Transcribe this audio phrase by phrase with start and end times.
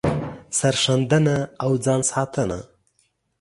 [0.57, 2.59] سر ښندنه او ځان ساتنه